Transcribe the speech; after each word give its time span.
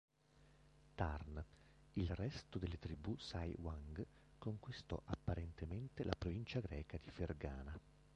Tarn, 0.95 1.45
"il 1.93 2.15
resto 2.15 2.57
delle 2.57 2.79
tribù 2.79 3.15
Sai-Wang 3.19 4.03
conquistò 4.39 4.99
apparentemente 5.05 6.03
la 6.03 6.15
provincia 6.17 6.59
greca 6.59 6.97
di 6.97 7.11
Fergana. 7.11 7.79